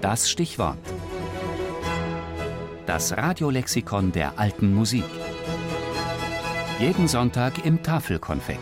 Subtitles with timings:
[0.00, 0.78] Das Stichwort.
[2.86, 5.04] Das Radiolexikon der alten Musik.
[6.78, 8.60] Jeden Sonntag im Tafelkonfekt.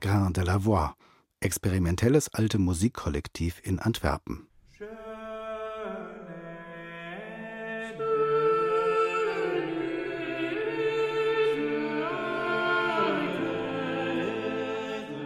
[0.00, 0.94] Grain de la Voix,
[1.40, 4.48] experimentelles alte Musikkollektiv in Antwerpen.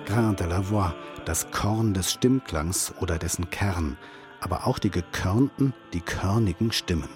[0.07, 0.95] Grain de la Voix,
[1.25, 3.99] das Korn des Stimmklangs oder dessen Kern,
[4.41, 7.09] aber auch die gekörnten, die körnigen Stimmen.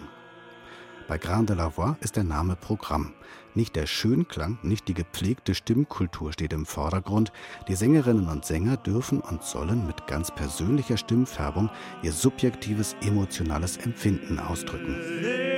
[1.06, 3.12] Bei Grain de la Voix ist der Name Programm.
[3.54, 7.32] Nicht der Schönklang, nicht die gepflegte Stimmkultur steht im Vordergrund.
[7.68, 11.70] Die Sängerinnen und Sänger dürfen und sollen mit ganz persönlicher Stimmfärbung
[12.02, 15.49] ihr subjektives emotionales Empfinden ausdrücken.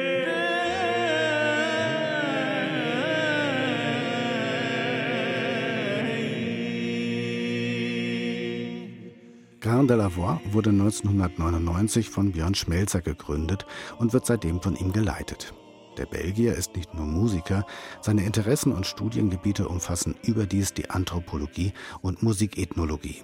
[9.62, 13.65] Grain de la Voix wurde 1999 von Björn Schmelzer gegründet
[13.97, 15.55] und wird seitdem von ihm geleitet.
[15.97, 17.64] Der Belgier ist nicht nur Musiker,
[18.00, 23.22] seine Interessen und Studiengebiete umfassen überdies die Anthropologie und Musikethnologie.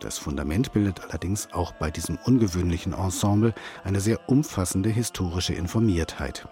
[0.00, 6.48] Das Fundament bildet allerdings auch bei diesem ungewöhnlichen Ensemble eine sehr umfassende historische Informiertheit.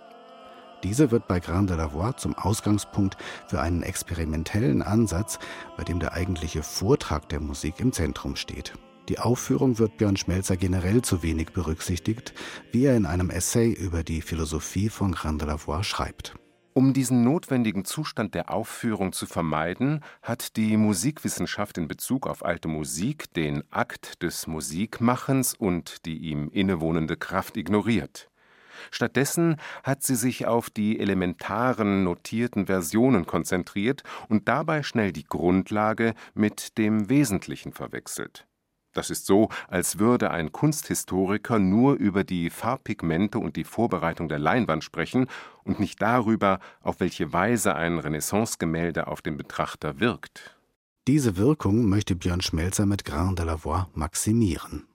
[0.85, 3.17] Diese wird bei Grain de la Voix zum Ausgangspunkt
[3.49, 5.41] für einen experimentellen Ansatz,
[5.77, 8.75] bei dem der eigentliche Vortrag der Musik im Zentrum steht.
[9.09, 12.35] Die Aufführung wird Björn Schmelzer generell zu wenig berücksichtigt,
[12.73, 16.35] wie er in einem Essay über die Philosophie von Grand de la Voix schreibt.
[16.75, 22.69] Um diesen notwendigen Zustand der Aufführung zu vermeiden, hat die Musikwissenschaft in Bezug auf alte
[22.69, 28.29] Musik den Akt des Musikmachens und die ihm innewohnende Kraft ignoriert.
[28.91, 36.15] Stattdessen hat sie sich auf die elementaren notierten Versionen konzentriert und dabei schnell die Grundlage
[36.35, 38.48] mit dem Wesentlichen verwechselt.
[38.99, 44.41] Das ist so, als würde ein Kunsthistoriker nur über die Farbpigmente und die Vorbereitung der
[44.41, 45.29] Leinwand sprechen
[45.63, 50.59] und nicht darüber, auf welche Weise ein Renaissancegemälde auf den Betrachter wirkt.
[51.07, 54.88] Diese Wirkung möchte Björn Schmelzer mit Grain de la Voix maximieren.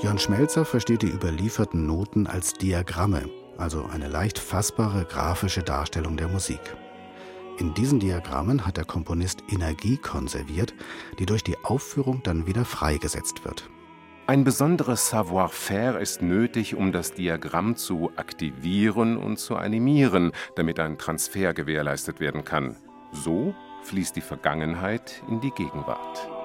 [0.00, 3.28] Björn Schmelzer versteht die überlieferten Noten als Diagramme,
[3.58, 6.60] also eine leicht fassbare grafische Darstellung der Musik.
[7.58, 10.72] In diesen Diagrammen hat der Komponist Energie konserviert,
[11.18, 13.68] die durch die Aufführung dann wieder freigesetzt wird.
[14.26, 20.96] Ein besonderes Savoir-faire ist nötig, um das Diagramm zu aktivieren und zu animieren, damit ein
[20.96, 22.76] Transfer gewährleistet werden kann.
[23.12, 26.39] So fließt die Vergangenheit in die Gegenwart.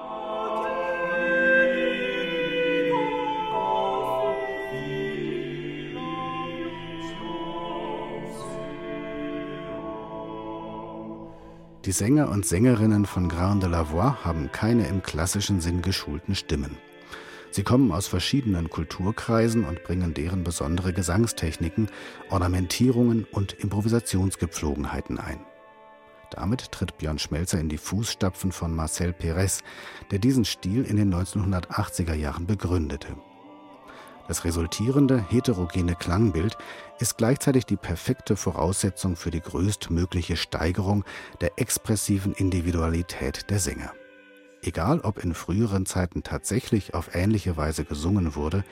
[11.86, 16.34] Die Sänger und Sängerinnen von Grain de la Voix haben keine im klassischen Sinn geschulten
[16.34, 16.76] Stimmen.
[17.52, 21.88] Sie kommen aus verschiedenen Kulturkreisen und bringen deren besondere Gesangstechniken,
[22.28, 25.38] Ornamentierungen und Improvisationsgepflogenheiten ein.
[26.32, 29.62] Damit tritt Björn Schmelzer in die Fußstapfen von Marcel Perez,
[30.10, 33.16] der diesen Stil in den 1980er Jahren begründete.
[34.28, 36.56] Das resultierende heterogene Klangbild
[36.98, 41.04] ist gleichzeitig die perfekte Voraussetzung für die größtmögliche Steigerung
[41.40, 43.92] der expressiven Individualität der Sänger.
[44.62, 48.64] Egal, ob in früheren Zeiten tatsächlich auf ähnliche Weise gesungen wurde,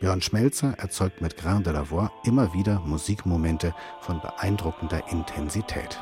[0.00, 6.00] Björn Schmelzer erzeugt mit Grain de la Voix immer wieder Musikmomente von beeindruckender Intensität.